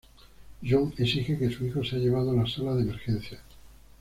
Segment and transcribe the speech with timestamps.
[0.67, 3.41] John exige que su hijo sea llevado a la sala de emergencias.